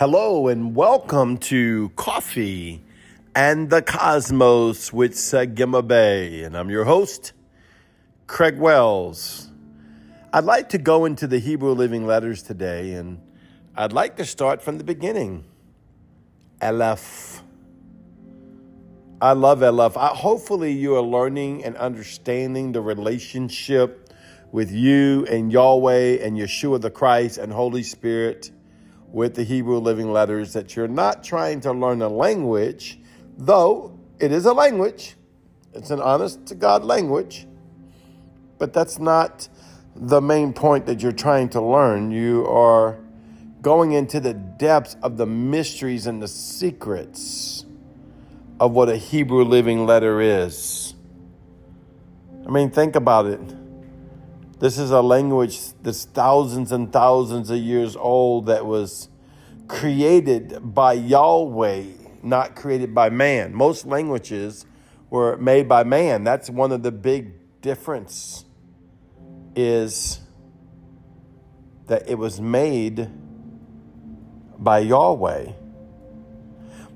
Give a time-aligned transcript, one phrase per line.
[0.00, 2.82] Hello and welcome to Coffee
[3.34, 6.42] and the Cosmos with Sagima Bay.
[6.42, 7.34] And I'm your host,
[8.26, 9.50] Craig Wells.
[10.32, 13.20] I'd like to go into the Hebrew Living Letters today, and
[13.76, 15.44] I'd like to start from the beginning.
[16.62, 17.42] Aleph.
[19.20, 19.98] I love Aleph.
[19.98, 24.14] I, hopefully, you are learning and understanding the relationship
[24.50, 28.50] with you and Yahweh and Yeshua the Christ and Holy Spirit
[29.12, 33.00] with the Hebrew Living Letters that you're not trying to learn a language,
[33.36, 35.16] though it is a language.
[35.72, 37.46] It's an honest to God language,
[38.58, 39.48] but that's not
[39.94, 42.10] the main point that you're trying to learn.
[42.10, 42.98] You are
[43.62, 47.64] going into the depths of the mysteries and the secrets
[48.58, 50.94] of what a Hebrew living letter is.
[52.46, 53.40] I mean, think about it.
[54.60, 59.08] This is a language that's thousands and thousands of years old that was
[59.68, 61.84] created by Yahweh,
[62.22, 63.54] not created by man.
[63.54, 64.66] Most languages
[65.08, 66.24] were made by man.
[66.24, 67.32] That's one of the big
[67.62, 68.44] difference
[69.56, 70.20] is
[71.86, 73.08] that it was made
[74.58, 75.52] by Yahweh.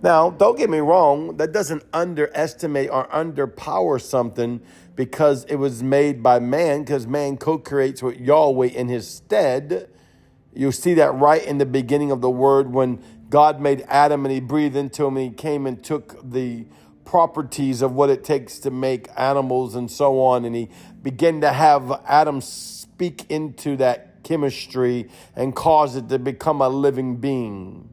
[0.03, 4.61] Now, don't get me wrong, that doesn't underestimate or underpower something
[4.97, 9.89] because it was made by man, because man co creates with Yahweh in his stead.
[10.55, 14.33] You see that right in the beginning of the word when God made Adam and
[14.33, 16.67] he breathed into him and he came and took the
[17.05, 20.45] properties of what it takes to make animals and so on.
[20.45, 20.69] And he
[21.03, 27.17] began to have Adam speak into that chemistry and cause it to become a living
[27.17, 27.89] being.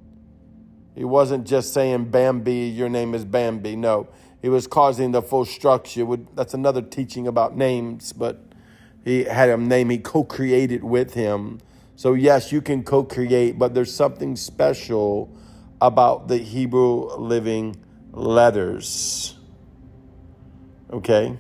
[0.96, 3.76] He wasn't just saying, Bambi, your name is Bambi.
[3.76, 4.10] No,
[4.42, 6.06] he was causing the full structure.
[6.34, 8.40] That's another teaching about names, but
[9.04, 11.60] he had a name he co created with him.
[11.96, 15.32] So, yes, you can co create, but there's something special
[15.80, 17.76] about the Hebrew living
[18.12, 19.38] letters.
[20.92, 21.38] Okay?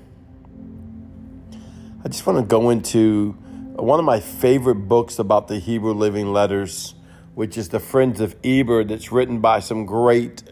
[2.03, 3.31] I just want to go into
[3.75, 6.95] one of my favorite books about the Hebrew living letters,
[7.35, 10.43] which is The Friends of Eber, that's written by some great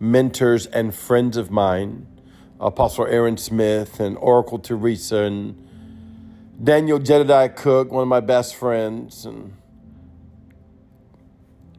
[0.00, 2.06] mentors and friends of mine,
[2.60, 5.68] Apostle Aaron Smith and Oracle Teresa and
[6.62, 9.54] Daniel Jedediah Cook, one of my best friends, and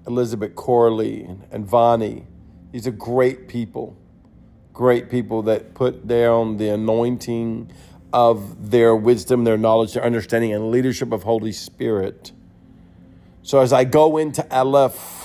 [0.08, 2.26] Elizabeth Corley and, and Vonnie.
[2.72, 3.98] These are great people,
[4.74, 7.72] great people that put down the anointing
[8.14, 12.32] of their wisdom, their knowledge, their understanding, and leadership of Holy Spirit.
[13.44, 15.19] So as I go into Aleph,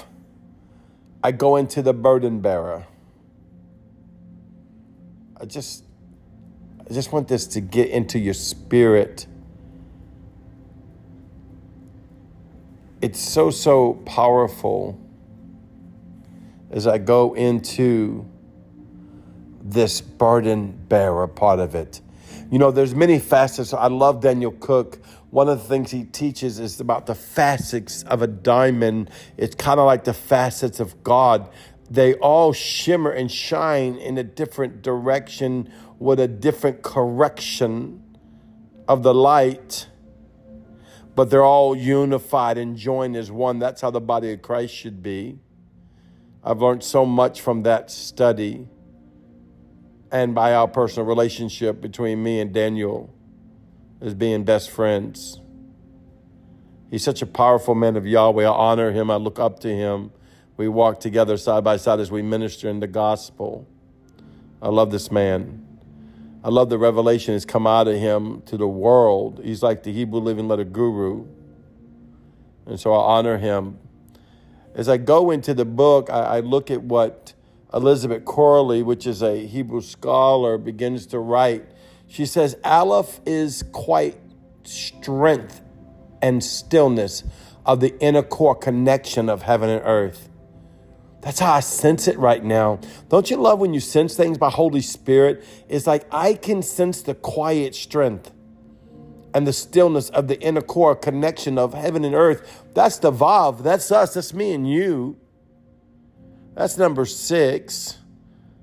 [1.24, 2.86] I go into the burden bearer.
[5.40, 5.84] I just
[6.88, 9.26] I just want this to get into your spirit.
[13.00, 15.00] It's so so powerful
[16.70, 18.28] as I go into
[19.62, 22.02] this burden bearer part of it.
[22.50, 23.72] You know, there's many facets.
[23.72, 25.00] I love Daniel Cook
[25.34, 29.10] one of the things he teaches is about the facets of a diamond.
[29.36, 31.50] It's kind of like the facets of God.
[31.90, 38.00] They all shimmer and shine in a different direction with a different correction
[38.86, 39.88] of the light,
[41.16, 43.58] but they're all unified and joined as one.
[43.58, 45.40] That's how the body of Christ should be.
[46.44, 48.68] I've learned so much from that study
[50.12, 53.12] and by our personal relationship between me and Daniel
[54.04, 55.40] as being best friends.
[56.90, 58.44] He's such a powerful man of Yahweh.
[58.44, 59.10] I honor him.
[59.10, 60.12] I look up to him.
[60.58, 63.66] We walk together side by side as we minister in the gospel.
[64.60, 65.66] I love this man.
[66.44, 69.40] I love the revelation that's come out of him to the world.
[69.42, 71.26] He's like the Hebrew living letter guru.
[72.66, 73.78] And so I honor him.
[74.74, 77.32] As I go into the book, I, I look at what
[77.72, 81.64] Elizabeth Corley, which is a Hebrew scholar, begins to write
[82.06, 84.16] she says, Aleph is quite
[84.64, 85.60] strength
[86.22, 87.24] and stillness
[87.66, 90.28] of the inner core connection of heaven and earth.
[91.20, 92.80] That's how I sense it right now.
[93.08, 95.42] Don't you love when you sense things by Holy Spirit?
[95.68, 98.30] It's like I can sense the quiet strength
[99.32, 102.62] and the stillness of the inner core connection of heaven and earth.
[102.74, 103.62] That's the Vav.
[103.62, 104.14] That's us.
[104.14, 105.16] That's me and you.
[106.54, 107.98] That's number six.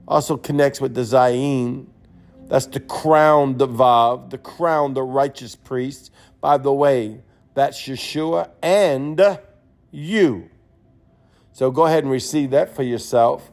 [0.08, 1.88] Also connects with the Zayin.
[2.52, 6.12] That's the crown, the Vav, the crown, the righteous priest.
[6.42, 7.22] By the way,
[7.54, 9.40] that's Yeshua and
[9.90, 10.50] you.
[11.54, 13.50] So go ahead and receive that for yourself.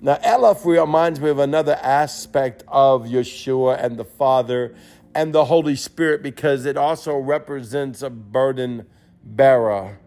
[0.00, 4.74] Now, Aleph reminds me of another aspect of Yeshua and the Father
[5.14, 8.88] and the Holy Spirit because it also represents a burden
[9.22, 10.00] bearer,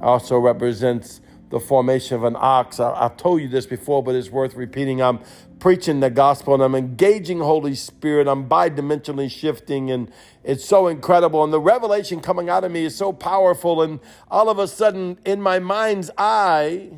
[0.00, 2.78] also represents the formation of an ox.
[2.78, 5.00] I, have told you this before, but it's worth repeating.
[5.00, 5.20] I'm
[5.58, 8.28] preaching the gospel and I'm engaging Holy Spirit.
[8.28, 10.10] I'm bidimensionally shifting and
[10.44, 11.42] it's so incredible.
[11.42, 13.82] And the revelation coming out of me is so powerful.
[13.82, 14.00] And
[14.30, 16.90] all of a sudden, in my mind's eye,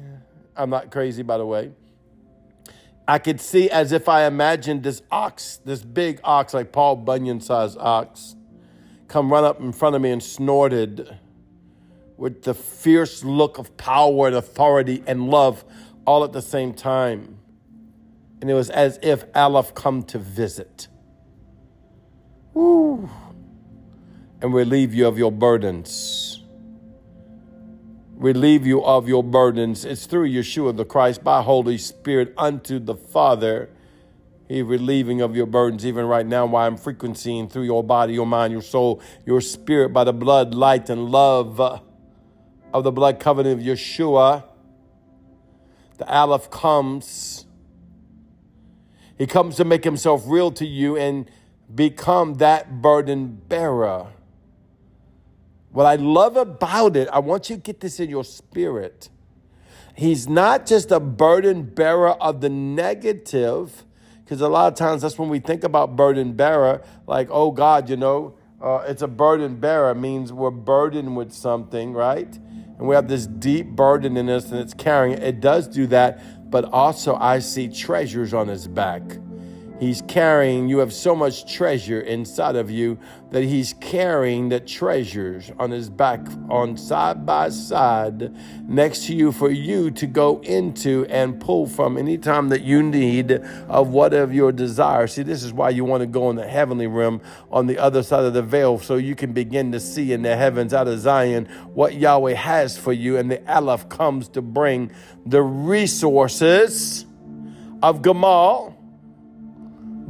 [0.57, 1.73] I'm not crazy, by the way.
[3.07, 7.41] I could see as if I imagined this ox, this big ox, like Paul Bunyan
[7.41, 8.37] sized ox,
[9.09, 11.19] come run up in front of me and snorted
[12.21, 15.65] with the fierce look of power and authority and love
[16.05, 17.39] all at the same time.
[18.43, 20.89] And it was as if Aleph come to visit.
[22.53, 23.09] Woo.
[24.43, 26.43] And relieve you of your burdens.
[28.17, 29.87] Relieve you of your burdens.
[29.87, 33.71] It's through Yeshua the Christ by Holy Spirit unto the Father.
[34.47, 38.27] He relieving of your burdens even right now while I'm frequencing through your body, your
[38.27, 41.81] mind, your soul, your spirit by the blood, light, and love
[42.73, 44.45] of the blood covenant of Yeshua,
[45.99, 47.47] the Aleph comes.
[49.19, 51.31] He comes to make himself real to you and
[51.75, 54.07] become that burden bearer.
[55.73, 59.09] What I love about it, I want you to get this in your spirit.
[59.95, 63.85] He's not just a burden bearer of the negative,
[64.25, 67.91] because a lot of times that's when we think about burden bearer, like, oh God,
[67.91, 72.39] you know, uh, it's a burden bearer, means we're burdened with something, right?
[72.81, 75.41] And we have this deep burden in us and it's carrying it.
[75.41, 79.03] Does do that, but also I see treasures on his back.
[79.81, 82.99] He's carrying, you have so much treasure inside of you
[83.31, 88.37] that he's carrying the treasures on his back, on side by side
[88.69, 93.33] next to you for you to go into and pull from anytime that you need
[93.71, 95.07] of whatever your desire.
[95.07, 98.03] See, this is why you want to go in the heavenly realm on the other
[98.03, 100.99] side of the veil so you can begin to see in the heavens out of
[100.99, 103.17] Zion what Yahweh has for you.
[103.17, 104.91] And the Aleph comes to bring
[105.25, 107.07] the resources
[107.83, 108.77] of Gamal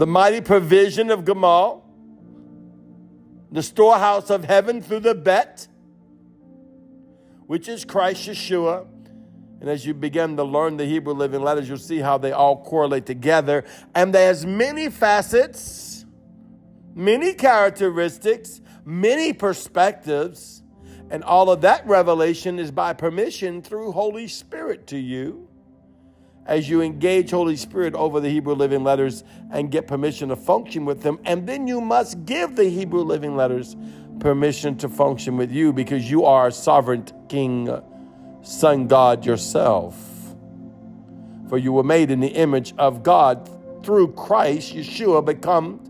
[0.01, 1.83] the mighty provision of Gamal,
[3.53, 5.69] the storehouse of heaven through the Bet,
[7.47, 8.87] which is Christ Yeshua.
[9.61, 12.65] And as you begin to learn the Hebrew living letters, you'll see how they all
[12.65, 13.67] correlate together.
[13.95, 16.07] And there's many facets,
[16.95, 20.63] many characteristics, many perspectives.
[21.11, 25.50] And all of that revelation is by permission through Holy Spirit to you
[26.47, 30.85] as you engage Holy Spirit over the Hebrew Living Letters and get permission to function
[30.85, 31.19] with them.
[31.25, 33.77] And then you must give the Hebrew Living Letters
[34.19, 37.81] permission to function with you because you are a sovereign King,
[38.43, 39.97] Son God yourself.
[41.49, 43.49] For you were made in the image of God
[43.85, 45.81] through Christ, Yeshua, become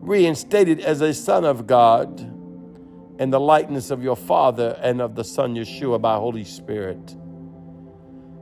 [0.00, 2.20] reinstated as a son of God
[3.18, 7.16] in the likeness of your Father and of the Son Yeshua by Holy Spirit.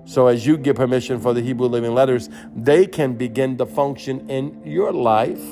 [0.07, 4.31] So, as you give permission for the Hebrew Living Letters, they can begin to function
[4.31, 5.43] in your life.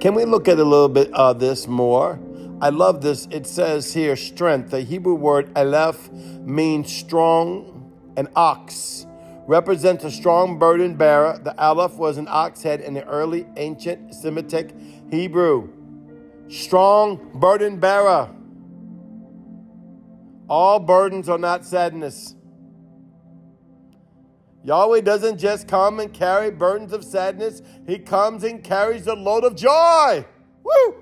[0.00, 2.20] Can we look at a little bit of this more?
[2.60, 3.26] I love this.
[3.30, 4.70] It says here strength.
[4.70, 9.06] The Hebrew word aleph means strong and ox
[9.46, 11.38] represents a strong burden bearer.
[11.42, 14.74] The aleph was an ox head in the early ancient Semitic
[15.10, 15.68] Hebrew.
[16.48, 18.30] Strong burden bearer.
[20.48, 22.34] All burdens are not sadness.
[24.64, 29.44] Yahweh doesn't just come and carry burdens of sadness, He comes and carries a load
[29.44, 30.24] of joy.
[30.62, 30.94] Woo!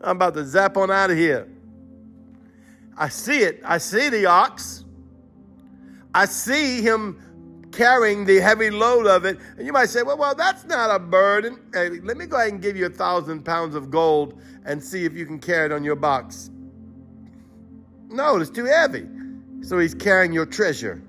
[0.00, 1.48] I'm about to zap on out of here.
[2.96, 3.60] I see it.
[3.64, 4.84] I see the ox.
[6.14, 9.38] I see him carrying the heavy load of it.
[9.56, 11.58] And you might say, well, well, that's not a burden.
[11.72, 15.04] Hey, let me go ahead and give you a thousand pounds of gold and see
[15.04, 16.50] if you can carry it on your box.
[18.08, 19.06] No, it's too heavy.
[19.62, 21.02] So he's carrying your treasure.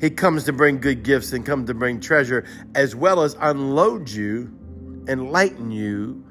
[0.00, 4.08] He comes to bring good gifts and come to bring treasure, as well as unload
[4.08, 4.56] you
[5.08, 6.24] and lighten you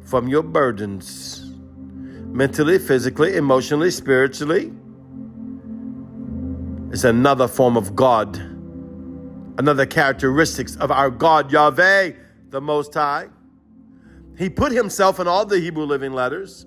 [0.00, 1.52] from your burdens
[2.32, 4.72] mentally, physically, emotionally, spiritually.
[6.90, 8.36] It's another form of God,
[9.58, 12.12] another characteristics of our God, Yahweh,
[12.50, 13.28] the Most High.
[14.36, 16.66] He put himself in all the Hebrew living letters.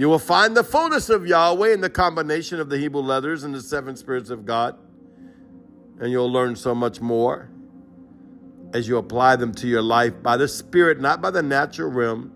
[0.00, 3.54] You will find the fullness of Yahweh in the combination of the Hebrew letters and
[3.54, 4.78] the seven spirits of God.
[6.00, 7.50] And you'll learn so much more
[8.72, 12.32] as you apply them to your life by the Spirit, not by the natural realm.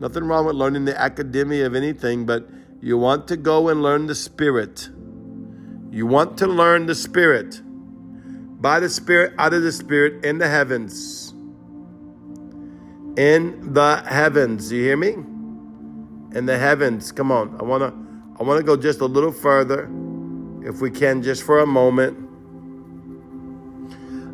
[0.00, 2.48] Nothing wrong with learning the academia of anything, but
[2.80, 4.88] you want to go and learn the Spirit.
[5.90, 7.60] You want to learn the Spirit
[8.62, 11.34] by the Spirit, out of the Spirit, in the heavens.
[13.18, 14.72] In the heavens.
[14.72, 15.16] You hear me?
[16.34, 17.12] In the heavens.
[17.12, 17.56] Come on.
[17.60, 18.08] I want to
[18.40, 19.90] I want to go just a little further,
[20.62, 22.26] if we can, just for a moment.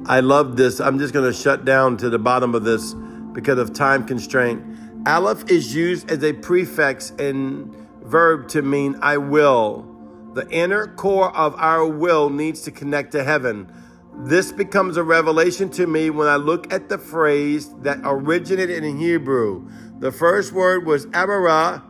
[0.07, 0.79] I love this.
[0.81, 2.95] I'm just going to shut down to the bottom of this
[3.33, 4.63] because of time constraint.
[5.07, 9.91] Aleph is used as a prefix and verb to mean I will.
[10.35, 13.73] The inner core of our will needs to connect to heaven.
[14.17, 18.99] This becomes a revelation to me when I look at the phrase that originated in
[18.99, 19.69] Hebrew.
[20.05, 21.83] The first word was Amara,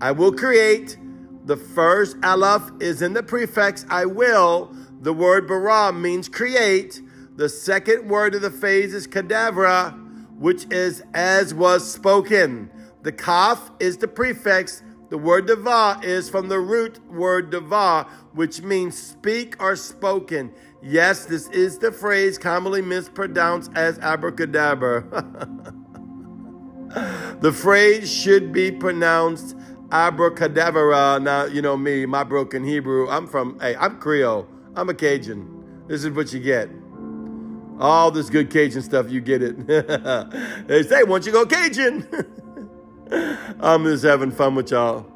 [0.00, 0.96] I will create.
[1.44, 4.74] The first Aleph is in the prefix I will.
[5.02, 7.02] The word bara means create.
[7.36, 9.92] The second word of the phrase is cadavra,
[10.38, 12.70] which is as was spoken.
[13.02, 14.82] The kaf is the prefix.
[15.10, 20.54] The word dava is from the root word dava, which means speak or spoken.
[20.80, 25.74] Yes, this is the phrase commonly mispronounced as abracadabra.
[27.40, 29.56] the phrase should be pronounced
[29.90, 31.20] abracadabra.
[31.20, 33.08] Now, you know me, my broken Hebrew.
[33.08, 34.46] I'm from, hey, I'm Creole.
[34.76, 35.84] I'm a Cajun.
[35.88, 36.68] This is what you get.
[37.78, 39.66] All this good Cajun stuff, you get it.
[40.68, 42.06] they say, once you go Cajun,
[43.60, 45.06] I'm just having fun with y'all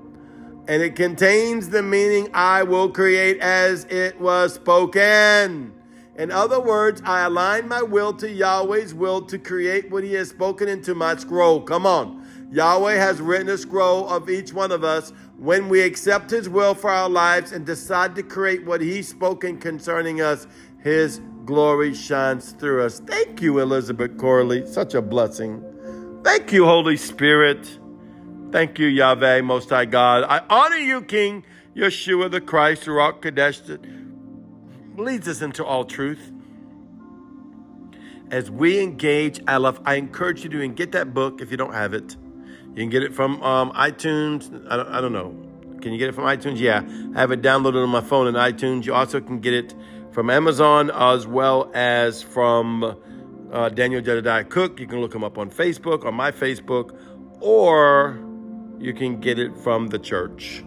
[0.66, 5.74] and it contains the meaning I will create as it was spoken.
[6.16, 10.28] In other words, I align my will to Yahweh's will to create what He has
[10.28, 11.60] spoken into my scroll.
[11.60, 12.24] Come on.
[12.52, 15.12] Yahweh has written a scroll of each one of us.
[15.36, 19.58] When we accept His will for our lives and decide to create what He's spoken
[19.58, 20.46] concerning us,
[20.82, 23.00] His glory shines through us.
[23.00, 24.66] Thank you, Elizabeth Corley.
[24.66, 25.64] Such a blessing.
[26.22, 27.78] Thank you, Holy Spirit.
[28.52, 30.22] Thank you, Yahweh, Most High God.
[30.28, 31.44] I honor you, King
[31.74, 33.60] Yeshua the Christ, Ruach Kadesh,
[34.96, 36.32] leads us into all truth.
[38.30, 41.94] As we engage Aleph, I encourage you to get that book if you don't have
[41.94, 42.16] it.
[42.68, 44.48] You can get it from um, iTunes.
[44.70, 45.34] I don't, I don't know.
[45.80, 46.58] Can you get it from iTunes?
[46.58, 46.82] Yeah.
[47.14, 48.86] I have it downloaded on my phone in iTunes.
[48.86, 49.74] You also can get it
[50.10, 52.96] from Amazon as well as from
[53.52, 54.80] uh, Daniel Jedediah Cook.
[54.80, 56.96] You can look him up on Facebook, on my Facebook,
[57.40, 58.18] or
[58.78, 60.64] you can get it from the church.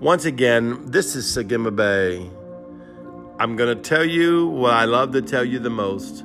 [0.00, 2.30] Once again, this is Sagima Bay.
[3.40, 6.24] I'm going to tell you what I love to tell you the most.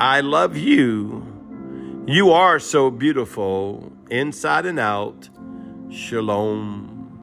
[0.00, 1.24] I love you.
[2.08, 5.28] You are so beautiful inside and out.
[5.90, 6.89] Shalom.